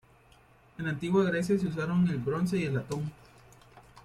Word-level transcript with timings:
En 0.79 0.85
la 0.85 0.89
antigua 0.93 1.23
Grecia 1.25 1.59
se 1.59 1.67
usaron 1.67 2.07
el 2.09 2.17
bronce 2.17 2.57
y 2.57 2.63
el 2.63 2.73
latón. 2.73 3.11